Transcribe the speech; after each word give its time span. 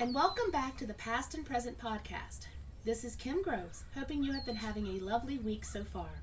and 0.00 0.14
welcome 0.14 0.48
back 0.52 0.76
to 0.76 0.86
the 0.86 0.94
Past 0.94 1.34
and 1.34 1.44
Present 1.44 1.76
podcast. 1.76 2.46
This 2.84 3.02
is 3.02 3.16
Kim 3.16 3.42
Groves, 3.42 3.82
hoping 3.96 4.22
you 4.22 4.32
have 4.32 4.46
been 4.46 4.54
having 4.54 4.86
a 4.86 5.04
lovely 5.04 5.38
week 5.38 5.64
so 5.64 5.82
far. 5.82 6.22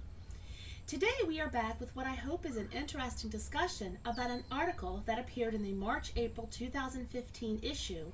Today 0.88 1.12
we 1.28 1.42
are 1.42 1.50
back 1.50 1.82
with 1.82 1.94
what 1.94 2.08
I 2.08 2.14
hope 2.14 2.46
is 2.46 2.56
an 2.56 2.70
interesting 2.72 3.30
discussion 3.30 3.98
about 4.06 4.32
an 4.32 4.46
article 4.50 5.04
that 5.06 5.20
appeared 5.20 5.54
in 5.54 5.62
the 5.62 5.74
March 5.74 6.14
April 6.16 6.48
2015 6.50 7.60
issue 7.62 8.14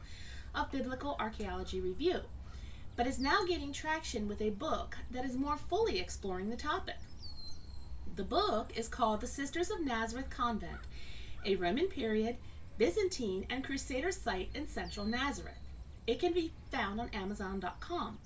of 0.56 0.72
Biblical 0.72 1.16
Archaeology 1.20 1.80
Review, 1.80 2.22
but 2.96 3.06
is 3.06 3.20
now 3.20 3.46
getting 3.48 3.72
traction 3.72 4.28
with 4.28 4.42
a 4.42 4.50
book 4.50 4.98
that 5.12 5.26
is 5.26 5.36
more 5.36 5.58
fully 5.58 6.00
exploring 6.00 6.50
the 6.50 6.58
topic. 6.58 6.98
The 8.16 8.24
book 8.24 8.72
is 8.76 8.88
called 8.88 9.22
The 9.22 9.28
Sisters 9.28 9.70
of 9.70 9.86
Nazareth 9.86 10.32
Convent, 10.32 10.80
a 11.46 11.56
Roman 11.56 11.86
period 11.86 12.38
Byzantine 12.82 13.46
and 13.48 13.64
Crusader 13.64 14.12
site 14.12 14.50
in 14.56 14.68
central 14.68 15.06
Nazareth. 15.06 15.61
It 16.08 16.20
can 16.20 16.34
be 16.34 16.52
found 16.72 17.00
on 17.00 17.10
Amazon.com. 17.10 18.18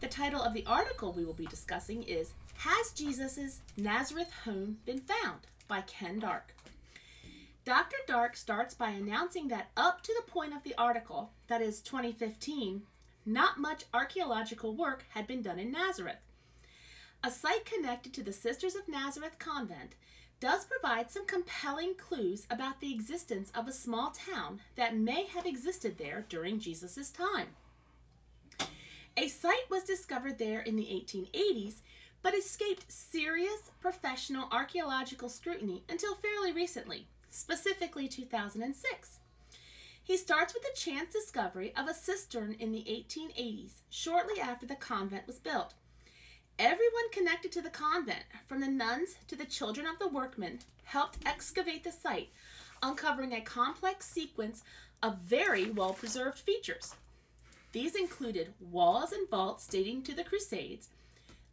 The 0.00 0.08
title 0.08 0.42
of 0.42 0.54
the 0.54 0.64
article 0.66 1.12
we 1.12 1.24
will 1.24 1.34
be 1.34 1.46
discussing 1.46 2.02
is 2.02 2.32
Has 2.54 2.90
Jesus' 2.92 3.60
Nazareth 3.76 4.32
Home 4.44 4.78
Been 4.84 5.00
Found? 5.00 5.46
by 5.68 5.82
Ken 5.82 6.18
Dark. 6.18 6.54
Dr. 7.64 7.96
Dark 8.08 8.36
starts 8.36 8.74
by 8.74 8.90
announcing 8.90 9.46
that 9.48 9.70
up 9.76 10.02
to 10.02 10.14
the 10.16 10.30
point 10.30 10.52
of 10.54 10.64
the 10.64 10.74
article, 10.76 11.30
that 11.46 11.62
is 11.62 11.80
2015, 11.80 12.82
not 13.24 13.60
much 13.60 13.84
archaeological 13.94 14.74
work 14.74 15.04
had 15.10 15.26
been 15.26 15.42
done 15.42 15.58
in 15.60 15.70
Nazareth. 15.70 16.16
A 17.22 17.30
site 17.30 17.66
connected 17.66 18.12
to 18.14 18.22
the 18.24 18.32
Sisters 18.32 18.74
of 18.74 18.88
Nazareth 18.88 19.38
convent 19.38 19.94
does 20.40 20.64
provide 20.64 21.10
some 21.10 21.26
compelling 21.26 21.94
clues 21.94 22.46
about 22.50 22.80
the 22.80 22.92
existence 22.92 23.52
of 23.54 23.68
a 23.68 23.72
small 23.72 24.10
town 24.10 24.60
that 24.74 24.96
may 24.96 25.26
have 25.26 25.46
existed 25.46 25.98
there 25.98 26.24
during 26.28 26.58
Jesus' 26.58 27.10
time. 27.10 27.48
A 29.16 29.28
site 29.28 29.68
was 29.68 29.82
discovered 29.84 30.38
there 30.38 30.60
in 30.60 30.76
the 30.76 30.84
1880s, 30.84 31.82
but 32.22 32.34
escaped 32.34 32.90
serious 32.90 33.70
professional 33.80 34.48
archaeological 34.50 35.28
scrutiny 35.28 35.82
until 35.88 36.14
fairly 36.14 36.52
recently, 36.52 37.06
specifically 37.28 38.08
2006. 38.08 39.18
He 40.02 40.16
starts 40.16 40.54
with 40.54 40.62
the 40.62 40.76
chance 40.76 41.12
discovery 41.12 41.72
of 41.76 41.86
a 41.86 41.94
cistern 41.94 42.56
in 42.58 42.72
the 42.72 42.84
1880s, 42.88 43.82
shortly 43.90 44.40
after 44.40 44.66
the 44.66 44.74
convent 44.74 45.26
was 45.26 45.38
built. 45.38 45.74
Everyone 46.62 47.10
connected 47.10 47.52
to 47.52 47.62
the 47.62 47.70
convent, 47.70 48.24
from 48.46 48.60
the 48.60 48.68
nuns 48.68 49.16
to 49.28 49.34
the 49.34 49.46
children 49.46 49.86
of 49.86 49.98
the 49.98 50.08
workmen, 50.08 50.58
helped 50.84 51.16
excavate 51.24 51.84
the 51.84 51.90
site, 51.90 52.28
uncovering 52.82 53.32
a 53.32 53.40
complex 53.40 54.04
sequence 54.04 54.62
of 55.02 55.20
very 55.20 55.70
well 55.70 55.94
preserved 55.94 56.38
features. 56.38 56.96
These 57.72 57.94
included 57.94 58.52
walls 58.60 59.10
and 59.10 59.26
vaults 59.30 59.66
dating 59.66 60.02
to 60.02 60.14
the 60.14 60.22
Crusades, 60.22 60.90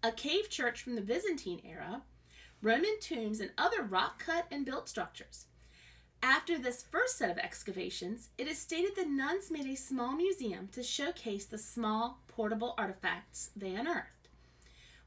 a 0.03 0.11
cave 0.11 0.49
church 0.49 0.81
from 0.81 0.95
the 0.95 1.01
Byzantine 1.01 1.61
era, 1.63 2.01
Roman 2.61 2.99
tombs, 2.99 3.39
and 3.39 3.51
other 3.57 3.83
rock 3.83 4.19
cut 4.19 4.45
and 4.51 4.65
built 4.65 4.89
structures. 4.89 5.45
After 6.21 6.57
this 6.57 6.83
first 6.83 7.17
set 7.17 7.29
of 7.29 7.37
excavations, 7.37 8.27
it 8.37 8.45
is 8.45 8.57
stated 8.57 8.97
the 8.97 9.05
nuns 9.05 9.51
made 9.51 9.67
a 9.67 9.77
small 9.77 10.17
museum 10.17 10.67
to 10.73 10.83
showcase 10.83 11.45
the 11.45 11.57
small, 11.57 12.19
portable 12.27 12.75
artifacts 12.77 13.51
they 13.55 13.73
unearthed. 13.73 14.16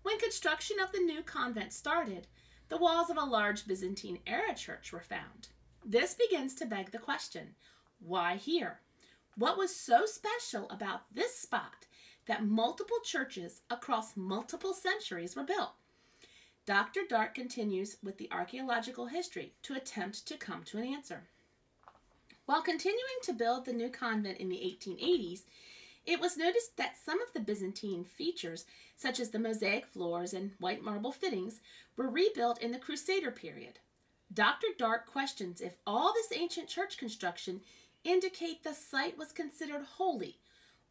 When 0.03 0.19
construction 0.19 0.79
of 0.81 0.93
the 0.93 0.99
new 0.99 1.23
convent 1.23 1.73
started, 1.73 2.27
the 2.69 2.79
walls 2.79 3.11
of 3.11 3.17
a 3.17 3.25
large 3.25 3.67
Byzantine 3.67 4.21
era 4.27 4.55
church 4.55 4.93
were 4.93 5.01
found. 5.01 5.49
This 5.85 6.15
begins 6.15 6.55
to 6.57 6.67
beg 6.67 6.91
the 6.91 6.99
question 6.99 7.55
why 7.99 8.37
here? 8.37 8.81
What 9.37 9.59
was 9.59 9.75
so 9.75 10.07
special 10.07 10.69
about 10.71 11.15
this 11.15 11.37
spot 11.37 11.87
that 12.27 12.45
multiple 12.45 12.99
churches 13.05 13.61
across 13.71 14.17
multiple 14.17 14.73
centuries 14.73 15.37
were 15.37 15.45
built? 15.45 15.73
Dr. 16.65 17.01
Dark 17.09 17.35
continues 17.35 17.97
with 18.03 18.19
the 18.19 18.31
archaeological 18.31 19.07
history 19.07 19.53
to 19.63 19.75
attempt 19.75 20.27
to 20.27 20.37
come 20.37 20.63
to 20.65 20.79
an 20.79 20.85
answer. 20.85 21.25
While 22.47 22.63
continuing 22.63 23.21
to 23.23 23.33
build 23.33 23.65
the 23.65 23.73
new 23.73 23.91
convent 23.91 24.39
in 24.39 24.49
the 24.49 24.57
1880s, 24.57 25.43
it 26.07 26.21
was 26.21 26.37
noticed 26.37 26.77
that 26.77 26.97
some 26.97 27.21
of 27.21 27.33
the 27.33 27.41
Byzantine 27.41 28.05
features, 28.05 28.65
such 28.97 29.21
as 29.21 29.31
the 29.31 29.39
mosaic 29.39 29.87
floors 29.87 30.33
and 30.33 30.53
white 30.59 30.83
marble 30.83 31.13
fittings, 31.13 31.61
were 31.97 32.09
rebuilt 32.09 32.61
in 32.63 32.73
the 32.73 32.79
Crusader 32.79 33.31
period. 33.31 33.79
Dr. 34.33 34.69
Dark 34.79 35.07
questions 35.07 35.61
if 35.61 35.77
all 35.87 36.13
this 36.13 36.39
ancient 36.39 36.69
church 36.69 36.97
construction 36.97 37.61
indicate 38.05 38.63
the 38.63 38.75
site 38.75 39.19
was 39.19 39.33
considered 39.33 39.83
holy, 39.97 40.39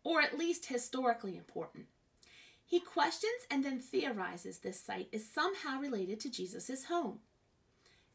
or 0.03 0.21
at 0.21 0.37
least 0.37 0.67
historically 0.67 1.37
important. 1.37 1.87
He 2.65 2.79
questions 2.79 3.47
and 3.49 3.63
then 3.63 3.79
theorizes 3.79 4.59
this 4.59 4.79
site 4.79 5.07
is 5.11 5.27
somehow 5.27 5.79
related 5.79 6.19
to 6.21 6.29
Jesus' 6.29 6.85
home. 6.85 7.19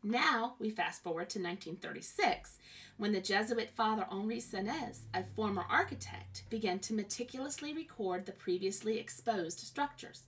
Now 0.06 0.56
we 0.58 0.68
fast 0.68 1.02
forward 1.02 1.30
to 1.30 1.38
1936, 1.38 2.58
when 2.98 3.12
the 3.12 3.22
Jesuit 3.22 3.70
Father 3.70 4.06
Henri 4.10 4.36
Senès, 4.36 4.98
a 5.14 5.24
former 5.34 5.64
architect, 5.70 6.44
began 6.50 6.78
to 6.80 6.92
meticulously 6.92 7.72
record 7.72 8.26
the 8.26 8.32
previously 8.32 8.98
exposed 8.98 9.60
structures. 9.60 10.24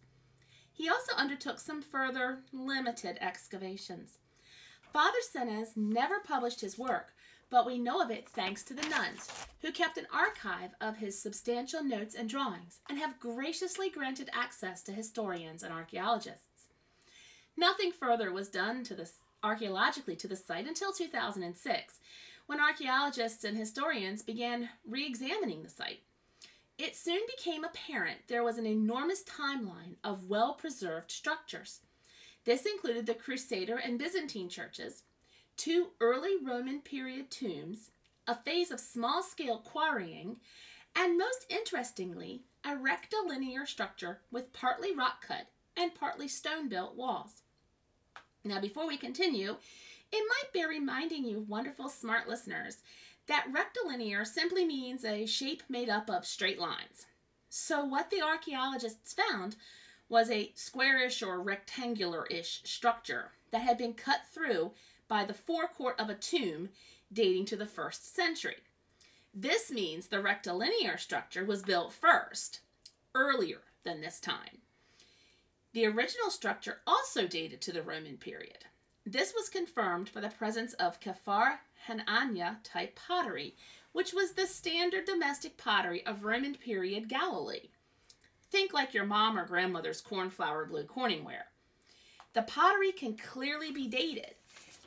He 0.72 0.88
also 0.88 1.14
undertook 1.14 1.60
some 1.60 1.82
further 1.82 2.38
limited 2.54 3.18
excavations. 3.20 4.16
Father 4.94 5.18
Senès 5.30 5.76
never 5.76 6.20
published 6.20 6.62
his 6.62 6.78
work, 6.78 7.12
but 7.50 7.66
we 7.66 7.78
know 7.78 8.00
of 8.00 8.10
it 8.10 8.30
thanks 8.30 8.62
to 8.64 8.74
the 8.74 8.88
nuns, 8.88 9.30
who 9.60 9.70
kept 9.70 9.98
an 9.98 10.06
archive 10.10 10.70
of 10.80 10.96
his 10.96 11.20
substantial 11.20 11.84
notes 11.84 12.14
and 12.14 12.30
drawings 12.30 12.80
and 12.88 12.98
have 12.98 13.20
graciously 13.20 13.90
granted 13.90 14.30
access 14.32 14.82
to 14.84 14.92
historians 14.92 15.62
and 15.62 15.74
archaeologists. 15.74 16.68
Nothing 17.58 17.92
further 17.92 18.32
was 18.32 18.48
done 18.48 18.82
to 18.84 18.94
the 18.94 19.10
archaeologically 19.42 20.16
to 20.16 20.28
the 20.28 20.36
site 20.36 20.66
until 20.66 20.92
2006, 20.92 22.00
when 22.46 22.60
archaeologists 22.60 23.44
and 23.44 23.56
historians 23.56 24.22
began 24.22 24.68
re 24.86 25.06
examining 25.06 25.62
the 25.62 25.70
site. 25.70 26.00
It 26.78 26.94
soon 26.94 27.20
became 27.36 27.64
apparent 27.64 28.28
there 28.28 28.44
was 28.44 28.58
an 28.58 28.66
enormous 28.66 29.22
timeline 29.24 29.96
of 30.04 30.28
well 30.28 30.54
preserved 30.54 31.10
structures. 31.10 31.80
This 32.44 32.66
included 32.66 33.06
the 33.06 33.14
Crusader 33.14 33.76
and 33.76 33.98
Byzantine 33.98 34.48
churches, 34.48 35.02
two 35.56 35.88
early 36.00 36.36
Roman 36.42 36.80
period 36.80 37.30
tombs, 37.30 37.90
a 38.26 38.34
phase 38.34 38.70
of 38.70 38.78
small 38.78 39.22
scale 39.22 39.58
quarrying, 39.58 40.36
and 40.94 41.18
most 41.18 41.46
interestingly, 41.48 42.42
a 42.64 42.76
rectilinear 42.76 43.66
structure 43.66 44.20
with 44.30 44.52
partly 44.52 44.94
rock 44.94 45.24
cut 45.26 45.46
and 45.76 45.94
partly 45.94 46.28
stone 46.28 46.68
built 46.68 46.96
walls. 46.96 47.42
Now, 48.46 48.60
before 48.60 48.86
we 48.86 48.96
continue, 48.96 49.56
it 50.12 50.24
might 50.28 50.52
bear 50.52 50.68
reminding 50.68 51.24
you, 51.24 51.40
wonderful 51.40 51.88
smart 51.88 52.28
listeners, 52.28 52.78
that 53.26 53.48
rectilinear 53.52 54.24
simply 54.24 54.64
means 54.64 55.04
a 55.04 55.26
shape 55.26 55.64
made 55.68 55.88
up 55.88 56.08
of 56.08 56.24
straight 56.24 56.60
lines. 56.60 57.06
So, 57.48 57.84
what 57.84 58.10
the 58.10 58.22
archaeologists 58.22 59.14
found 59.14 59.56
was 60.08 60.30
a 60.30 60.52
squarish 60.54 61.22
or 61.22 61.40
rectangular 61.40 62.26
ish 62.26 62.62
structure 62.64 63.32
that 63.50 63.62
had 63.62 63.78
been 63.78 63.94
cut 63.94 64.20
through 64.32 64.72
by 65.08 65.24
the 65.24 65.34
forecourt 65.34 65.98
of 65.98 66.08
a 66.08 66.14
tomb 66.14 66.68
dating 67.12 67.46
to 67.46 67.56
the 67.56 67.66
first 67.66 68.14
century. 68.14 68.58
This 69.34 69.70
means 69.70 70.06
the 70.06 70.22
rectilinear 70.22 70.98
structure 70.98 71.44
was 71.44 71.62
built 71.62 71.92
first, 71.92 72.60
earlier 73.14 73.62
than 73.84 74.00
this 74.00 74.20
time. 74.20 74.62
The 75.76 75.84
original 75.84 76.30
structure 76.30 76.80
also 76.86 77.26
dated 77.26 77.60
to 77.60 77.70
the 77.70 77.82
Roman 77.82 78.16
period. 78.16 78.64
This 79.04 79.34
was 79.34 79.50
confirmed 79.50 80.10
by 80.14 80.22
the 80.22 80.30
presence 80.30 80.72
of 80.72 81.00
Kafar 81.00 81.58
Hanania 81.86 82.56
type 82.64 82.96
pottery, 82.96 83.56
which 83.92 84.14
was 84.14 84.32
the 84.32 84.46
standard 84.46 85.04
domestic 85.04 85.58
pottery 85.58 86.02
of 86.06 86.24
Roman 86.24 86.54
period 86.54 87.10
Galilee. 87.10 87.68
Think 88.50 88.72
like 88.72 88.94
your 88.94 89.04
mom 89.04 89.38
or 89.38 89.44
grandmother's 89.44 90.00
cornflower 90.00 90.64
blue 90.64 90.84
corningware. 90.84 91.50
The 92.32 92.40
pottery 92.40 92.92
can 92.92 93.14
clearly 93.14 93.70
be 93.70 93.86
dated, 93.86 94.36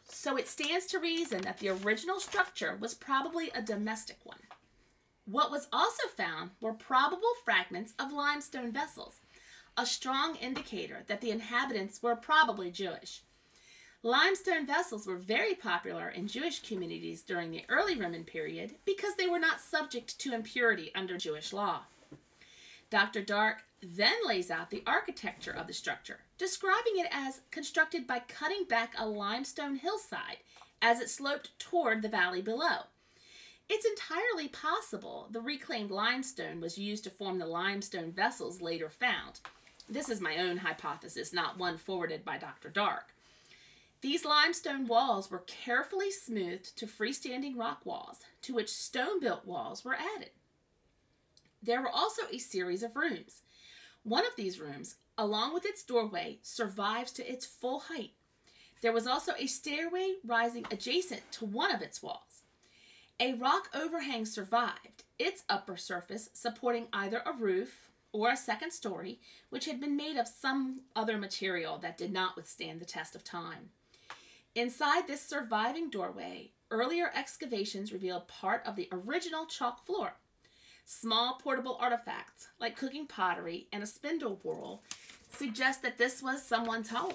so 0.07 0.37
it 0.37 0.47
stands 0.47 0.87
to 0.87 0.97
reason 0.97 1.41
that 1.41 1.59
the 1.59 1.69
original 1.69 2.19
structure 2.19 2.75
was 2.81 2.95
probably 2.95 3.51
a 3.51 3.61
domestic 3.61 4.17
one. 4.23 4.41
What 5.25 5.51
was 5.51 5.67
also 5.71 6.07
found 6.17 6.49
were 6.59 6.73
probable 6.73 7.35
fragments 7.45 7.93
of 7.99 8.11
limestone 8.11 8.71
vessels 8.71 9.19
a 9.79 9.85
strong 9.85 10.35
indicator 10.35 11.05
that 11.07 11.21
the 11.21 11.31
inhabitants 11.31 12.03
were 12.03 12.13
probably 12.13 12.69
Jewish. 12.69 13.21
Limestone 14.03 14.67
vessels 14.67 15.07
were 15.07 15.15
very 15.15 15.55
popular 15.55 16.09
in 16.09 16.27
Jewish 16.27 16.59
communities 16.59 17.21
during 17.21 17.49
the 17.49 17.63
early 17.69 17.95
Roman 17.97 18.25
period 18.25 18.75
because 18.83 19.15
they 19.15 19.27
were 19.27 19.39
not 19.39 19.61
subject 19.61 20.19
to 20.19 20.33
impurity 20.33 20.91
under 20.93 21.17
Jewish 21.17 21.53
law. 21.53 21.83
Dr. 22.89 23.21
Dark 23.21 23.63
then 23.81 24.15
lays 24.25 24.51
out 24.51 24.69
the 24.69 24.83
architecture 24.85 25.53
of 25.53 25.67
the 25.67 25.73
structure, 25.73 26.19
describing 26.37 26.97
it 26.97 27.07
as 27.09 27.39
constructed 27.49 28.05
by 28.05 28.19
cutting 28.19 28.65
back 28.65 28.93
a 28.97 29.07
limestone 29.07 29.77
hillside 29.77 30.39
as 30.81 30.99
it 30.99 31.09
sloped 31.09 31.57
toward 31.57 32.01
the 32.01 32.09
valley 32.09 32.41
below. 32.41 32.87
It's 33.69 33.85
entirely 33.85 34.49
possible 34.49 35.29
the 35.31 35.39
reclaimed 35.39 35.91
limestone 35.91 36.59
was 36.59 36.77
used 36.77 37.05
to 37.05 37.09
form 37.09 37.39
the 37.39 37.45
limestone 37.45 38.11
vessels 38.11 38.61
later 38.61 38.89
found. 38.89 39.39
This 39.89 40.07
is 40.07 40.21
my 40.21 40.37
own 40.37 40.57
hypothesis, 40.57 41.33
not 41.33 41.57
one 41.57 41.77
forwarded 41.77 42.23
by 42.23 42.37
Dr. 42.37 42.69
Dark. 42.69 43.15
These 44.01 44.23
limestone 44.23 44.85
walls 44.85 45.31
were 45.31 45.43
carefully 45.47 46.11
smoothed 46.11 46.77
to 46.77 46.85
freestanding 46.85 47.57
rock 47.57 47.85
walls, 47.85 48.19
to 48.43 48.53
which 48.53 48.69
stone 48.69 49.19
built 49.19 49.47
walls 49.47 49.83
were 49.83 49.95
added. 49.95 50.29
There 51.63 51.81
were 51.81 51.89
also 51.89 52.21
a 52.31 52.37
series 52.37 52.83
of 52.83 52.95
rooms. 52.95 53.41
One 54.03 54.25
of 54.25 54.35
these 54.37 54.59
rooms, 54.59 54.95
along 55.17 55.55
with 55.55 55.65
its 55.65 55.83
doorway, 55.83 56.37
survives 56.43 57.11
to 57.13 57.29
its 57.29 57.47
full 57.47 57.79
height. 57.79 58.11
There 58.81 58.93
was 58.93 59.07
also 59.07 59.33
a 59.37 59.47
stairway 59.47 60.15
rising 60.23 60.65
adjacent 60.71 61.31
to 61.33 61.45
one 61.45 61.73
of 61.73 61.81
its 61.81 62.01
walls. 62.01 62.43
A 63.19 63.33
rock 63.33 63.69
overhang 63.73 64.25
survived, 64.25 65.03
its 65.17 65.43
upper 65.49 65.75
surface 65.75 66.29
supporting 66.31 66.87
either 66.93 67.21
a 67.25 67.33
roof 67.33 67.88
or 68.11 68.29
a 68.31 68.37
second 68.37 68.71
story, 68.71 69.19
which 69.49 69.65
had 69.65 69.79
been 69.79 69.95
made 69.95 70.17
of 70.17 70.27
some 70.27 70.81
other 70.95 71.17
material 71.17 71.77
that 71.77 71.97
did 71.97 72.11
not 72.11 72.35
withstand 72.35 72.79
the 72.79 72.85
test 72.85 73.15
of 73.15 73.23
time. 73.23 73.69
Inside 74.55 75.07
this 75.07 75.21
surviving 75.21 75.89
doorway, 75.89 76.51
earlier 76.71 77.11
excavations 77.15 77.93
revealed 77.93 78.27
part 78.27 78.65
of 78.65 78.75
the 78.75 78.89
original 78.91 79.45
chalk 79.45 79.85
floor. 79.85 80.15
Small 80.85 81.39
portable 81.41 81.77
artifacts, 81.79 82.47
like 82.59 82.75
cooking 82.75 83.05
pottery 83.05 83.67
and 83.71 83.83
a 83.83 83.87
spindle 83.87 84.39
whorl, 84.43 84.81
suggest 85.37 85.83
that 85.83 85.99
this 85.99 86.23
was 86.23 86.43
someone's 86.43 86.89
home. 86.89 87.13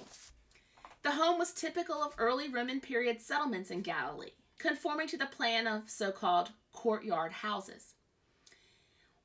The 1.03 1.11
home 1.11 1.37
was 1.37 1.51
typical 1.51 2.01
of 2.01 2.15
early 2.17 2.49
Roman 2.49 2.79
period 2.79 3.21
settlements 3.21 3.69
in 3.69 3.81
Galilee, 3.81 4.31
conforming 4.57 5.07
to 5.09 5.17
the 5.17 5.25
plan 5.25 5.67
of 5.67 5.89
so 5.89 6.11
called 6.11 6.51
courtyard 6.71 7.33
houses. 7.33 7.94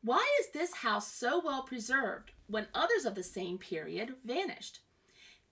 Why 0.02 0.26
is 0.40 0.48
this 0.48 0.76
house 0.76 1.12
so 1.12 1.42
well 1.44 1.62
preserved 1.62 2.32
when 2.46 2.68
others 2.74 3.04
of 3.04 3.14
the 3.14 3.22
same 3.22 3.58
period 3.58 4.14
vanished? 4.24 4.80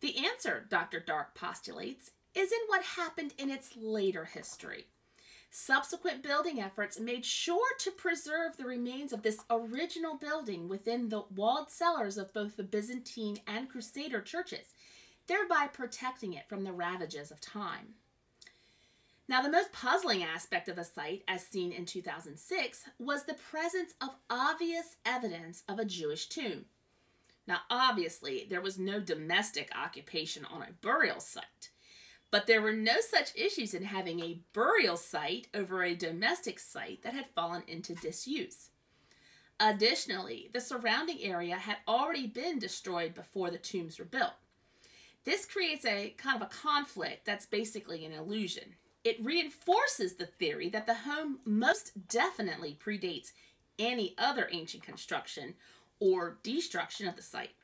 The 0.01 0.25
answer, 0.27 0.67
Dr. 0.71 1.01
Dark 1.01 1.35
postulates, 1.35 2.13
is 2.35 2.51
in 2.51 2.59
what 2.67 2.83
happened 2.83 3.35
in 3.37 3.51
its 3.51 3.77
later 3.77 4.25
history. 4.25 4.87
Subsequent 5.51 6.23
building 6.23 6.61
efforts 6.61 7.01
made 7.01 7.25
sure 7.25 7.75
to 7.81 7.91
preserve 7.91 8.57
the 8.57 8.65
remains 8.65 9.13
of 9.13 9.23
this 9.23 9.41
original 9.51 10.17
building 10.17 10.69
within 10.69 11.09
the 11.09 11.25
walled 11.35 11.71
cellars 11.71 12.17
of 12.17 12.33
both 12.33 12.57
the 12.57 12.63
Byzantine 12.63 13.39
and 13.47 13.69
Crusader 13.69 14.23
churches, 14.23 14.75
thereby 15.27 15.69
protecting 15.71 16.33
it 16.35 16.49
from 16.49 16.65
the 16.65 16.73
ravages 16.73 17.31
of 17.31 17.41
time. 17.41 17.95
Now, 19.29 19.43
the 19.43 19.51
most 19.51 19.73
puzzling 19.73 20.23
aspect 20.23 20.69
of 20.69 20.77
the 20.77 20.85
site, 20.85 21.23
as 21.29 21.47
seen 21.47 21.71
in 21.71 21.85
2006, 21.85 22.85
was 22.99 23.25
the 23.25 23.35
presence 23.35 23.93
of 24.01 24.17
obvious 24.31 24.97
evidence 25.05 25.65
of 25.69 25.79
a 25.79 25.85
Jewish 25.85 26.29
tomb. 26.29 26.65
Now, 27.47 27.61
obviously, 27.71 28.47
there 28.49 28.63
was 28.63 28.79
no 28.79 29.01
domestic 29.01 29.71
occupation 29.77 30.47
on 30.47 30.63
a 30.63 30.73
burial 30.81 31.21
site. 31.21 31.71
But 32.31 32.47
there 32.47 32.63
were 32.63 32.73
no 32.73 32.97
such 33.01 33.37
issues 33.37 33.75
in 33.75 33.85
having 33.85 34.21
a 34.21 34.41
burial 34.55 34.97
site 34.97 35.49
over 35.55 35.83
a 35.83 35.95
domestic 35.95 36.59
site 36.59 37.03
that 37.03 37.15
had 37.15 37.27
fallen 37.35 37.63
into 37.67 37.95
disuse. 37.95 38.71
Additionally, 39.61 40.51
the 40.53 40.61
surrounding 40.61 41.23
area 41.23 41.57
had 41.57 41.79
already 41.87 42.27
been 42.27 42.59
destroyed 42.59 43.15
before 43.15 43.51
the 43.51 43.59
tombs 43.59 43.99
were 43.99 44.05
built. 44.05 44.35
This 45.25 45.45
creates 45.45 45.85
a 45.85 46.15
kind 46.17 46.37
of 46.37 46.43
a 46.43 46.55
conflict 46.55 47.25
that's 47.25 47.47
basically 47.47 48.05
an 48.05 48.13
illusion. 48.13 48.75
It 49.05 49.25
reinforces 49.25 50.15
the 50.15 50.27
theory 50.27 50.69
that 50.71 50.87
the 50.87 50.95
home 50.95 51.39
most 51.45 52.09
definitely 52.09 52.77
predates 52.85 53.33
any 53.79 54.15
other 54.19 54.49
ancient 54.51 54.83
construction 54.83 55.55
or 56.01 56.39
destruction 56.43 57.07
of 57.07 57.17
the 57.17 57.23
site. 57.23 57.55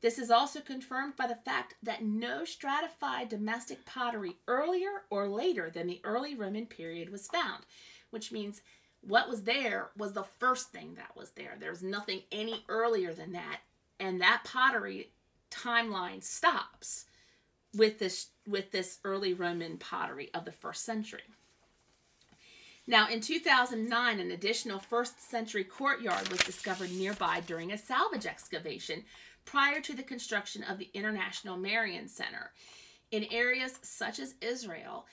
This 0.00 0.18
is 0.18 0.30
also 0.30 0.60
confirmed 0.60 1.16
by 1.16 1.26
the 1.26 1.34
fact 1.34 1.76
that 1.82 2.04
no 2.04 2.44
stratified 2.44 3.30
domestic 3.30 3.86
pottery 3.86 4.36
earlier 4.46 5.04
or 5.08 5.28
later 5.28 5.70
than 5.70 5.86
the 5.86 6.00
early 6.04 6.34
Roman 6.34 6.66
period 6.66 7.08
was 7.08 7.28
found, 7.28 7.64
which 8.10 8.30
means 8.30 8.60
what 9.00 9.28
was 9.28 9.44
there 9.44 9.90
was 9.96 10.12
the 10.12 10.24
first 10.24 10.72
thing 10.72 10.94
that 10.96 11.16
was 11.16 11.30
there. 11.30 11.56
There's 11.58 11.82
nothing 11.82 12.22
any 12.32 12.64
earlier 12.68 13.14
than 13.14 13.32
that, 13.32 13.60
and 13.98 14.20
that 14.20 14.44
pottery 14.44 15.10
timeline 15.50 16.22
stops 16.22 17.06
with 17.74 17.98
this 17.98 18.28
with 18.46 18.70
this 18.70 18.98
early 19.04 19.34
Roman 19.34 19.78
pottery 19.78 20.30
of 20.34 20.44
the 20.44 20.52
first 20.52 20.84
century. 20.84 21.22
Now, 22.86 23.08
in 23.08 23.20
2009, 23.20 24.20
an 24.20 24.30
additional 24.30 24.78
first 24.78 25.30
century 25.30 25.64
courtyard 25.64 26.28
was 26.28 26.40
discovered 26.40 26.92
nearby 26.92 27.40
during 27.46 27.72
a 27.72 27.78
salvage 27.78 28.26
excavation 28.26 29.04
prior 29.46 29.80
to 29.80 29.94
the 29.94 30.02
construction 30.02 30.62
of 30.64 30.78
the 30.78 30.90
International 30.92 31.56
Marian 31.56 32.08
Center. 32.08 32.52
In 33.10 33.24
areas 33.30 33.78
such 33.82 34.18
as 34.18 34.34
Israel, 34.42 35.06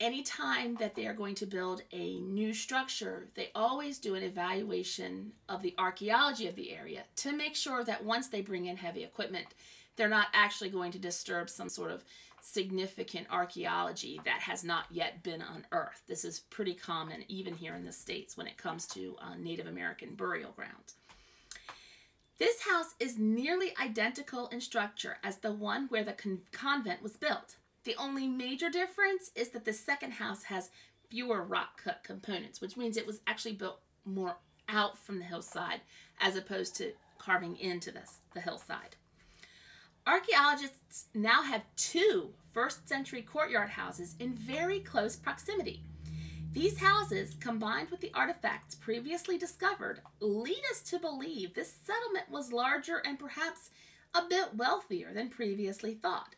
anytime 0.00 0.76
that 0.76 0.94
they 0.94 1.06
are 1.06 1.14
going 1.14 1.34
to 1.36 1.46
build 1.46 1.82
a 1.92 2.20
new 2.20 2.54
structure, 2.54 3.28
they 3.34 3.50
always 3.54 3.98
do 3.98 4.14
an 4.14 4.22
evaluation 4.22 5.32
of 5.48 5.62
the 5.62 5.74
archaeology 5.78 6.46
of 6.46 6.54
the 6.54 6.72
area 6.72 7.02
to 7.16 7.32
make 7.32 7.56
sure 7.56 7.82
that 7.84 8.04
once 8.04 8.28
they 8.28 8.40
bring 8.40 8.66
in 8.66 8.76
heavy 8.76 9.02
equipment, 9.02 9.46
they're 9.96 10.08
not 10.08 10.28
actually 10.32 10.70
going 10.70 10.92
to 10.92 10.98
disturb 10.98 11.50
some 11.50 11.68
sort 11.68 11.90
of 11.90 12.04
significant 12.52 13.26
archaeology 13.30 14.20
that 14.24 14.40
has 14.40 14.64
not 14.64 14.86
yet 14.90 15.22
been 15.22 15.42
unearthed. 15.42 16.06
This 16.06 16.24
is 16.24 16.40
pretty 16.40 16.74
common 16.74 17.24
even 17.28 17.54
here 17.54 17.74
in 17.74 17.84
the 17.84 17.92
States 17.92 18.36
when 18.36 18.46
it 18.46 18.56
comes 18.56 18.86
to 18.88 19.16
uh, 19.20 19.34
Native 19.36 19.66
American 19.66 20.14
burial 20.14 20.52
grounds. 20.52 20.94
This 22.38 22.62
house 22.62 22.94
is 23.00 23.18
nearly 23.18 23.72
identical 23.80 24.46
in 24.48 24.60
structure 24.60 25.18
as 25.22 25.38
the 25.38 25.52
one 25.52 25.86
where 25.88 26.04
the 26.04 26.12
con- 26.12 26.42
convent 26.52 27.02
was 27.02 27.16
built. 27.16 27.56
The 27.84 27.96
only 27.96 28.26
major 28.26 28.70
difference 28.70 29.30
is 29.34 29.50
that 29.50 29.64
the 29.64 29.72
second 29.72 30.12
house 30.12 30.44
has 30.44 30.70
fewer 31.10 31.42
rock 31.42 31.82
cut 31.82 32.04
components, 32.04 32.60
which 32.60 32.76
means 32.76 32.96
it 32.96 33.06
was 33.06 33.20
actually 33.26 33.54
built 33.54 33.80
more 34.04 34.36
out 34.68 34.96
from 34.96 35.18
the 35.18 35.24
hillside 35.24 35.80
as 36.20 36.36
opposed 36.36 36.76
to 36.76 36.92
carving 37.18 37.56
into 37.56 37.90
this, 37.90 38.18
the 38.34 38.40
hillside. 38.40 38.96
Archaeologists 40.08 41.08
now 41.12 41.42
have 41.42 41.66
two 41.76 42.30
first 42.54 42.88
century 42.88 43.20
courtyard 43.20 43.68
houses 43.68 44.14
in 44.18 44.32
very 44.32 44.80
close 44.80 45.16
proximity. 45.16 45.82
These 46.50 46.78
houses, 46.78 47.36
combined 47.40 47.90
with 47.90 48.00
the 48.00 48.10
artifacts 48.14 48.74
previously 48.74 49.36
discovered, 49.36 50.00
lead 50.20 50.62
us 50.70 50.80
to 50.84 50.98
believe 50.98 51.52
this 51.52 51.74
settlement 51.84 52.30
was 52.30 52.54
larger 52.54 53.02
and 53.04 53.18
perhaps 53.18 53.68
a 54.14 54.22
bit 54.26 54.54
wealthier 54.54 55.12
than 55.12 55.28
previously 55.28 55.92
thought. 55.92 56.36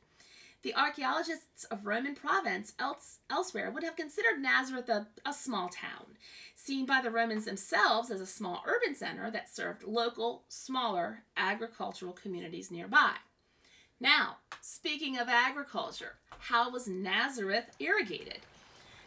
The 0.62 0.74
archaeologists 0.74 1.62
of 1.62 1.86
Roman 1.86 2.16
province 2.16 2.74
else, 2.76 3.20
elsewhere 3.30 3.70
would 3.70 3.84
have 3.84 3.94
considered 3.94 4.40
Nazareth 4.40 4.88
a, 4.88 5.06
a 5.24 5.32
small 5.32 5.68
town, 5.68 6.16
seen 6.56 6.86
by 6.86 7.00
the 7.00 7.12
Romans 7.12 7.44
themselves 7.44 8.10
as 8.10 8.20
a 8.20 8.26
small 8.26 8.64
urban 8.66 8.96
center 8.96 9.30
that 9.30 9.54
served 9.54 9.84
local, 9.84 10.42
smaller 10.48 11.22
agricultural 11.36 12.14
communities 12.14 12.72
nearby. 12.72 13.12
Now, 14.00 14.38
speaking 14.62 15.18
of 15.18 15.28
agriculture, 15.28 16.14
how 16.38 16.70
was 16.70 16.88
Nazareth 16.88 17.66
irrigated? 17.78 18.38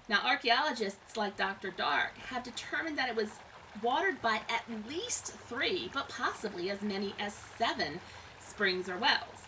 Now, 0.07 0.19
archaeologists 0.23 1.17
like 1.17 1.35
Dr. 1.35 1.71
Dark 1.71 2.15
have 2.29 2.43
determined 2.43 2.99
that 2.99 3.09
it 3.09 3.15
was 3.15 3.29
watered 3.81 4.21
by 4.21 4.41
at 4.49 4.87
least 4.87 5.33
three, 5.47 5.89
but 5.93 6.09
possibly 6.09 6.69
as 6.69 6.83
many 6.83 7.15
as 7.19 7.33
seven 7.57 7.99
springs 8.39 8.87
or 8.87 8.97
wells. 8.97 9.47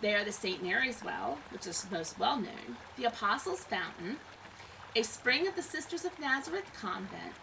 They 0.00 0.14
are 0.14 0.24
the 0.24 0.32
St. 0.32 0.62
Mary's 0.62 1.04
Well, 1.04 1.38
which 1.50 1.66
is 1.66 1.86
most 1.90 2.18
well 2.18 2.38
known, 2.38 2.78
the 2.96 3.04
Apostles' 3.04 3.64
Fountain, 3.64 4.16
a 4.96 5.02
spring 5.02 5.46
of 5.46 5.56
the 5.56 5.62
Sisters 5.62 6.06
of 6.06 6.18
Nazareth 6.18 6.72
Convent. 6.80 7.34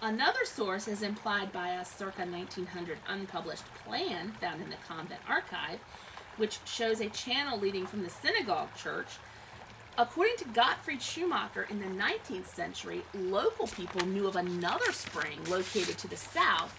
Another 0.00 0.46
source 0.46 0.88
is 0.88 1.02
implied 1.02 1.52
by 1.52 1.70
a 1.70 1.84
circa 1.84 2.24
1900 2.24 2.98
unpublished 3.06 3.64
plan 3.84 4.32
found 4.40 4.62
in 4.62 4.70
the 4.70 4.76
convent 4.88 5.20
archive, 5.28 5.80
which 6.36 6.58
shows 6.64 7.00
a 7.00 7.08
channel 7.08 7.58
leading 7.58 7.86
from 7.86 8.02
the 8.02 8.10
synagogue 8.10 8.74
church 8.76 9.18
According 9.98 10.36
to 10.38 10.44
Gottfried 10.48 11.00
Schumacher 11.00 11.66
in 11.70 11.80
the 11.80 11.86
19th 11.86 12.44
century, 12.44 13.00
local 13.14 13.66
people 13.66 14.06
knew 14.06 14.26
of 14.26 14.36
another 14.36 14.92
spring 14.92 15.38
located 15.48 15.96
to 15.96 16.06
the 16.06 16.18
south. 16.18 16.78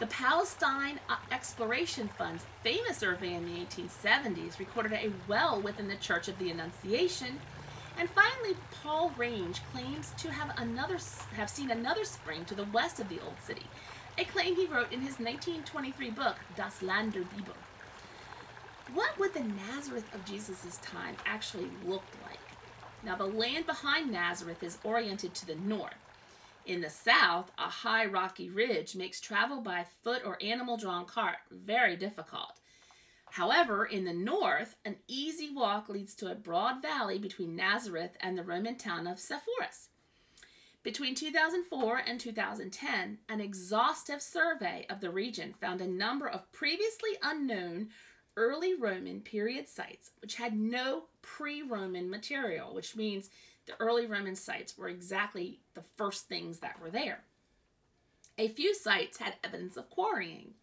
The 0.00 0.08
Palestine 0.08 0.98
uh, 1.08 1.14
Exploration 1.30 2.08
Fund's 2.08 2.44
famous 2.64 2.96
survey 2.96 3.34
in 3.34 3.44
the 3.44 3.64
1870s 3.64 4.58
recorded 4.58 4.94
a 4.94 5.12
well 5.28 5.60
within 5.60 5.86
the 5.86 5.94
Church 5.94 6.26
of 6.26 6.36
the 6.40 6.50
Annunciation. 6.50 7.38
And 7.96 8.10
finally, 8.10 8.56
Paul 8.82 9.12
Range 9.16 9.60
claims 9.72 10.10
to 10.18 10.32
have 10.32 10.58
another 10.58 10.98
have 11.36 11.48
seen 11.48 11.70
another 11.70 12.04
spring 12.04 12.44
to 12.46 12.56
the 12.56 12.64
west 12.64 12.98
of 12.98 13.08
the 13.08 13.20
old 13.20 13.38
city, 13.44 13.66
a 14.18 14.24
claim 14.24 14.56
he 14.56 14.66
wrote 14.66 14.92
in 14.92 15.02
his 15.02 15.20
1923 15.20 16.10
book 16.10 16.38
Das 16.56 16.82
Land 16.82 17.12
der 17.12 17.20
Bibel. 17.20 17.54
What 18.94 19.18
would 19.18 19.34
the 19.34 19.42
Nazareth 19.42 20.14
of 20.14 20.24
Jesus' 20.24 20.78
time 20.80 21.16
actually 21.26 21.68
look 21.84 22.04
like? 22.22 22.38
Now, 23.02 23.16
the 23.16 23.26
land 23.26 23.66
behind 23.66 24.12
Nazareth 24.12 24.62
is 24.62 24.78
oriented 24.84 25.34
to 25.34 25.46
the 25.46 25.56
north. 25.56 25.94
In 26.64 26.80
the 26.80 26.88
south, 26.88 27.50
a 27.58 27.68
high 27.68 28.06
rocky 28.06 28.48
ridge 28.48 28.94
makes 28.94 29.20
travel 29.20 29.60
by 29.60 29.84
foot 30.04 30.22
or 30.24 30.40
animal 30.40 30.76
drawn 30.76 31.06
cart 31.06 31.38
very 31.50 31.96
difficult. 31.96 32.60
However, 33.32 33.84
in 33.84 34.04
the 34.04 34.12
north, 34.12 34.76
an 34.84 34.94
easy 35.08 35.52
walk 35.52 35.88
leads 35.88 36.14
to 36.14 36.30
a 36.30 36.36
broad 36.36 36.80
valley 36.80 37.18
between 37.18 37.56
Nazareth 37.56 38.16
and 38.20 38.38
the 38.38 38.44
Roman 38.44 38.76
town 38.76 39.08
of 39.08 39.18
Sepphoris. 39.18 39.88
Between 40.84 41.16
2004 41.16 41.96
and 42.06 42.20
2010, 42.20 43.18
an 43.28 43.40
exhaustive 43.40 44.22
survey 44.22 44.86
of 44.88 45.00
the 45.00 45.10
region 45.10 45.52
found 45.60 45.80
a 45.80 45.88
number 45.88 46.28
of 46.28 46.52
previously 46.52 47.16
unknown 47.22 47.88
early 48.36 48.74
Roman 48.74 49.20
period 49.20 49.68
sites 49.68 50.10
which 50.20 50.36
had 50.36 50.58
no 50.58 51.04
pre 51.22 51.62
Roman 51.62 52.10
material, 52.10 52.74
which 52.74 52.96
means 52.96 53.30
the 53.66 53.74
early 53.80 54.06
Roman 54.06 54.36
sites 54.36 54.76
were 54.76 54.88
exactly 54.88 55.60
the 55.74 55.84
first 55.96 56.28
things 56.28 56.58
that 56.58 56.80
were 56.80 56.90
there. 56.90 57.20
A 58.36 58.48
few 58.48 58.74
sites 58.74 59.18
had 59.18 59.34
evidence 59.44 59.76
of 59.76 59.90
quarrying. 59.90 60.54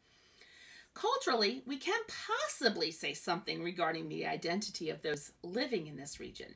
Culturally, 0.93 1.63
we 1.65 1.77
can 1.77 1.99
possibly 2.07 2.91
say 2.91 3.13
something 3.13 3.63
regarding 3.63 4.09
the 4.09 4.25
identity 4.25 4.89
of 4.89 5.01
those 5.01 5.31
living 5.41 5.87
in 5.87 5.95
this 5.95 6.19
region. 6.19 6.55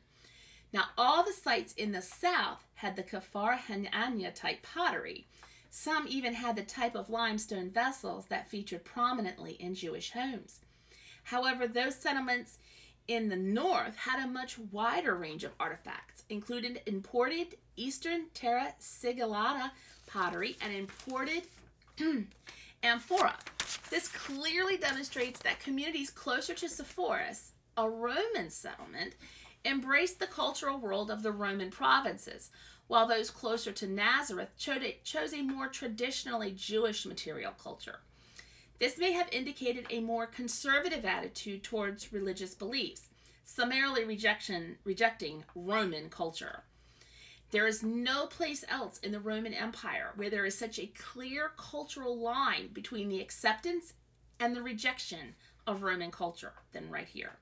Now, 0.73 0.85
all 0.97 1.23
the 1.23 1.31
sites 1.31 1.73
in 1.73 1.93
the 1.93 2.01
south 2.01 2.65
had 2.75 2.97
the 2.97 3.03
Kafar 3.03 3.57
Hanania 3.57 4.35
type 4.35 4.61
pottery. 4.61 5.25
Some 5.69 6.05
even 6.09 6.33
had 6.33 6.57
the 6.57 6.63
type 6.63 6.95
of 6.95 7.09
limestone 7.09 7.69
vessels 7.69 8.25
that 8.25 8.49
featured 8.49 8.83
prominently 8.83 9.53
in 9.53 9.73
Jewish 9.73 10.11
homes. 10.11 10.59
However, 11.25 11.67
those 11.67 11.95
settlements 11.95 12.59
in 13.07 13.29
the 13.29 13.35
north 13.35 13.95
had 13.97 14.23
a 14.23 14.31
much 14.31 14.57
wider 14.57 15.15
range 15.15 15.43
of 15.43 15.53
artifacts, 15.59 16.23
including 16.29 16.77
imported 16.85 17.57
Eastern 17.75 18.27
Terra 18.33 18.73
Sigillata 18.79 19.71
pottery 20.07 20.55
and 20.61 20.73
imported 20.73 21.43
amphora. 22.83 23.35
This 23.89 24.07
clearly 24.07 24.77
demonstrates 24.77 25.39
that 25.41 25.59
communities 25.59 26.09
closer 26.09 26.53
to 26.53 26.69
Sepphoris, 26.69 27.51
a 27.75 27.89
Roman 27.89 28.49
settlement, 28.49 29.15
embraced 29.63 30.19
the 30.19 30.27
cultural 30.27 30.77
world 30.77 31.09
of 31.09 31.23
the 31.23 31.31
Roman 31.31 31.71
provinces, 31.71 32.51
while 32.87 33.07
those 33.07 33.31
closer 33.31 33.71
to 33.71 33.87
Nazareth 33.87 34.55
chose 34.57 35.33
a 35.33 35.41
more 35.41 35.67
traditionally 35.67 36.51
Jewish 36.51 37.05
material 37.05 37.53
culture. 37.61 37.99
This 38.79 38.97
may 38.97 39.13
have 39.13 39.29
indicated 39.31 39.87
a 39.89 40.01
more 40.01 40.27
conservative 40.27 41.05
attitude 41.05 41.63
towards 41.63 42.11
religious 42.11 42.53
beliefs, 42.53 43.07
summarily 43.43 44.03
rejection, 44.03 44.77
rejecting 44.83 45.45
Roman 45.55 46.09
culture. 46.09 46.63
There 47.51 47.67
is 47.67 47.83
no 47.83 48.25
place 48.25 48.65
else 48.67 48.97
in 48.99 49.13
the 49.13 49.19
Roman 49.19 49.53
Empire 49.53 50.11
where 50.15 50.29
there 50.29 50.45
is 50.45 50.57
such 50.57 50.77
a 50.77 50.87
clear 50.87 51.51
cultural 51.55 52.17
line 52.17 52.69
between 52.73 53.07
the 53.07 53.21
acceptance 53.21 53.93
and 54.39 54.53
the 54.55 54.63
rejection 54.63 55.35
of 55.65 55.83
Roman 55.83 56.11
culture 56.11 56.53
than 56.73 56.89
right 56.89 57.07
here. 57.07 57.37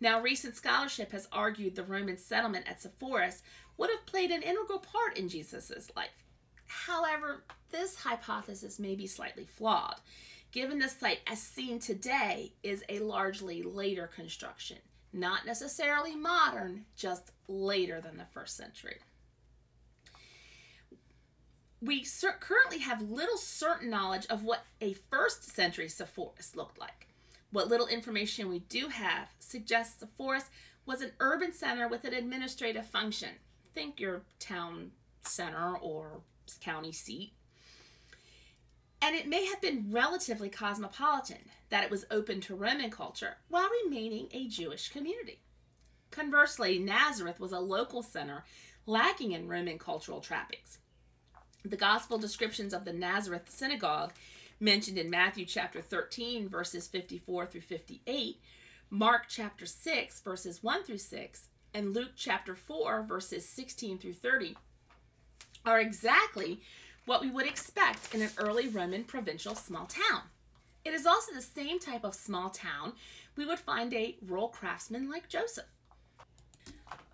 Now, 0.00 0.20
recent 0.20 0.54
scholarship 0.54 1.10
has 1.10 1.26
argued 1.32 1.74
the 1.74 1.82
Roman 1.82 2.16
settlement 2.16 2.68
at 2.68 2.80
Sepphoris 2.80 3.42
would 3.76 3.90
have 3.90 4.06
played 4.06 4.30
an 4.30 4.42
integral 4.42 4.78
part 4.78 5.18
in 5.18 5.28
Jesus' 5.28 5.90
life. 5.96 6.27
However, 6.68 7.42
this 7.70 7.96
hypothesis 7.96 8.78
may 8.78 8.94
be 8.94 9.06
slightly 9.06 9.44
flawed, 9.44 9.96
given 10.52 10.78
the 10.78 10.88
site 10.88 11.20
as 11.26 11.42
seen 11.42 11.80
today 11.80 12.52
is 12.62 12.84
a 12.88 13.00
largely 13.00 13.62
later 13.62 14.06
construction, 14.06 14.78
not 15.12 15.44
necessarily 15.44 16.14
modern, 16.14 16.84
just 16.96 17.32
later 17.48 18.00
than 18.00 18.16
the 18.16 18.26
first 18.32 18.56
century 18.56 18.98
we 21.80 22.04
currently 22.40 22.78
have 22.80 23.10
little 23.10 23.36
certain 23.36 23.90
knowledge 23.90 24.26
of 24.28 24.44
what 24.44 24.64
a 24.80 24.94
first 24.94 25.44
century 25.44 25.88
Sepphoris 25.88 26.56
looked 26.56 26.78
like. 26.78 27.06
What 27.50 27.68
little 27.68 27.86
information 27.86 28.48
we 28.48 28.60
do 28.60 28.88
have 28.88 29.28
suggests 29.38 30.02
Sepphoris 30.02 30.50
was 30.86 31.02
an 31.02 31.12
urban 31.20 31.52
center 31.52 31.88
with 31.88 32.04
an 32.04 32.14
administrative 32.14 32.86
function. 32.86 33.30
Think 33.74 34.00
your 34.00 34.22
town 34.38 34.90
center 35.22 35.76
or 35.76 36.20
county 36.54 36.92
seat. 36.92 37.32
And 39.00 39.14
it 39.14 39.28
may 39.28 39.46
have 39.46 39.60
been 39.60 39.92
relatively 39.92 40.48
cosmopolitan, 40.48 41.38
that 41.70 41.84
it 41.84 41.90
was 41.90 42.06
open 42.10 42.40
to 42.42 42.54
Roman 42.54 42.90
culture 42.90 43.36
while 43.48 43.68
remaining 43.84 44.28
a 44.32 44.48
Jewish 44.48 44.88
community. 44.88 45.40
Conversely, 46.10 46.78
Nazareth 46.78 47.38
was 47.38 47.52
a 47.52 47.60
local 47.60 48.02
center 48.02 48.44
lacking 48.86 49.32
in 49.32 49.48
Roman 49.48 49.78
cultural 49.78 50.20
trappings. 50.20 50.78
The 51.64 51.76
gospel 51.76 52.18
descriptions 52.18 52.72
of 52.72 52.84
the 52.84 52.92
Nazareth 52.92 53.50
synagogue 53.50 54.12
mentioned 54.58 54.98
in 54.98 55.10
Matthew 55.10 55.44
chapter 55.44 55.80
13, 55.80 56.48
verses 56.48 56.88
54 56.88 57.46
through 57.46 57.60
58, 57.60 58.40
Mark 58.90 59.24
chapter 59.28 59.66
6, 59.66 60.20
verses 60.20 60.62
1 60.62 60.84
through 60.84 60.98
6, 60.98 61.48
and 61.74 61.94
Luke 61.94 62.12
chapter 62.16 62.54
4, 62.54 63.02
verses 63.02 63.46
16 63.46 63.98
through 63.98 64.14
30 64.14 64.56
are 65.64 65.80
exactly 65.80 66.60
what 67.06 67.20
we 67.20 67.30
would 67.30 67.46
expect 67.46 68.14
in 68.14 68.22
an 68.22 68.30
early 68.38 68.68
Roman 68.68 69.04
provincial 69.04 69.54
small 69.54 69.86
town. 69.86 70.22
It 70.84 70.94
is 70.94 71.06
also 71.06 71.32
the 71.32 71.42
same 71.42 71.78
type 71.78 72.04
of 72.04 72.14
small 72.14 72.50
town 72.50 72.92
we 73.36 73.46
would 73.46 73.58
find 73.58 73.92
a 73.94 74.16
rural 74.26 74.48
craftsman 74.48 75.08
like 75.08 75.28
Joseph. 75.28 75.70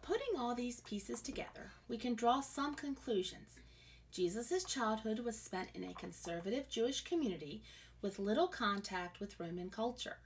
Putting 0.02 0.38
all 0.38 0.54
these 0.54 0.80
pieces 0.80 1.20
together, 1.20 1.70
we 1.88 1.96
can 1.96 2.14
draw 2.14 2.40
some 2.40 2.74
conclusions 2.74 3.60
Jesus' 4.14 4.62
childhood 4.62 5.18
was 5.18 5.36
spent 5.36 5.70
in 5.74 5.82
a 5.82 5.94
conservative 5.94 6.68
Jewish 6.68 7.00
community 7.00 7.64
with 8.00 8.20
little 8.20 8.46
contact 8.46 9.18
with 9.18 9.40
Roman 9.40 9.70
culture. 9.70 10.18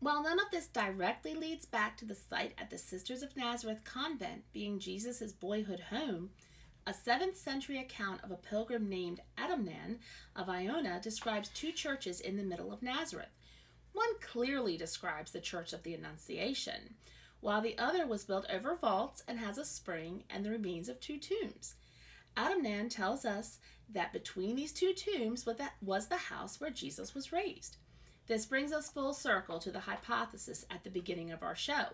While 0.00 0.22
none 0.22 0.38
of 0.38 0.50
this 0.52 0.66
directly 0.66 1.34
leads 1.34 1.64
back 1.64 1.96
to 1.96 2.04
the 2.04 2.14
site 2.14 2.52
at 2.58 2.68
the 2.68 2.76
Sisters 2.76 3.22
of 3.22 3.34
Nazareth 3.34 3.84
convent 3.84 4.44
being 4.52 4.78
Jesus' 4.78 5.32
boyhood 5.32 5.80
home, 5.80 6.28
a 6.86 6.92
7th 6.92 7.34
century 7.34 7.78
account 7.78 8.22
of 8.22 8.30
a 8.30 8.36
pilgrim 8.36 8.88
named 8.88 9.20
Adamnan 9.36 9.98
of 10.36 10.48
Iona 10.48 11.00
describes 11.02 11.48
two 11.48 11.72
churches 11.72 12.20
in 12.20 12.36
the 12.36 12.44
middle 12.44 12.72
of 12.72 12.80
Nazareth. 12.80 13.34
One 13.92 14.20
clearly 14.20 14.76
describes 14.76 15.32
the 15.32 15.40
Church 15.40 15.72
of 15.72 15.82
the 15.82 15.94
Annunciation, 15.94 16.94
while 17.40 17.60
the 17.60 17.76
other 17.76 18.06
was 18.06 18.24
built 18.24 18.46
over 18.48 18.76
vaults 18.76 19.24
and 19.26 19.40
has 19.40 19.58
a 19.58 19.64
spring 19.64 20.22
and 20.30 20.44
the 20.44 20.50
remains 20.50 20.88
of 20.88 21.00
two 21.00 21.18
tombs. 21.18 21.74
Adamnan 22.36 22.88
tells 22.88 23.24
us 23.24 23.58
that 23.88 24.12
between 24.12 24.54
these 24.54 24.72
two 24.72 24.92
tombs 24.92 25.44
was 25.80 26.06
the 26.06 26.16
house 26.16 26.60
where 26.60 26.70
Jesus 26.70 27.14
was 27.16 27.32
raised. 27.32 27.78
This 28.28 28.46
brings 28.46 28.72
us 28.72 28.90
full 28.90 29.12
circle 29.12 29.58
to 29.58 29.72
the 29.72 29.80
hypothesis 29.80 30.64
at 30.70 30.84
the 30.84 30.90
beginning 30.90 31.32
of 31.32 31.42
our 31.42 31.56
show 31.56 31.86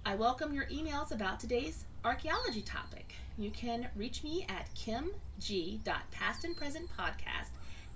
I 0.04 0.14
welcome 0.14 0.52
your 0.52 0.66
emails 0.66 1.12
about 1.12 1.40
today's 1.40 1.86
archaeology 2.04 2.60
topic. 2.60 3.14
You 3.38 3.50
can 3.50 3.88
reach 3.96 4.22
me 4.22 4.44
at 4.46 4.68
kimg.pastandpresentpodcast 4.74 7.48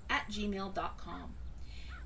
at 0.09 0.27
gmail.com. 0.27 1.33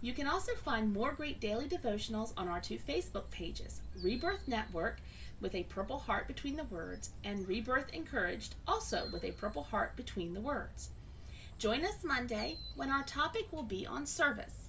You 0.02 0.12
can 0.12 0.28
also 0.28 0.54
find 0.56 0.92
more 0.92 1.14
great 1.14 1.40
daily 1.40 1.70
devotionals 1.70 2.34
on 2.36 2.50
our 2.50 2.60
two 2.60 2.78
Facebook 2.78 3.30
pages 3.32 3.80
Rebirth 4.04 4.50
Network 4.50 5.00
with 5.40 5.56
a 5.56 5.64
purple 5.64 6.00
heart 6.00 6.28
between 6.28 6.58
the 6.58 6.66
words, 6.66 7.12
and 7.24 7.48
Rebirth 7.48 7.94
Encouraged, 7.94 8.56
also 8.68 9.08
with 9.14 9.24
a 9.24 9.32
purple 9.32 9.64
heart 9.64 9.96
between 9.96 10.34
the 10.34 10.42
words. 10.42 10.90
Join 11.58 11.86
us 11.86 12.04
Monday 12.04 12.58
when 12.76 12.92
our 12.92 13.04
topic 13.04 13.52
will 13.52 13.64
be 13.64 13.88
on 13.88 14.06
service. 14.06 14.68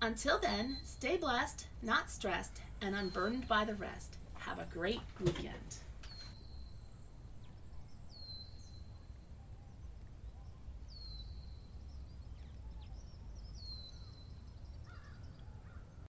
Until 0.00 0.38
then, 0.38 0.76
stay 0.84 1.16
blessed, 1.16 1.66
not 1.82 2.10
stressed, 2.10 2.60
and 2.80 2.94
unburdened 2.94 3.48
by 3.48 3.64
the 3.64 3.74
rest. 3.74 4.14
Have 4.38 4.60
a 4.60 4.68
great 4.72 5.00
weekend. 5.20 5.78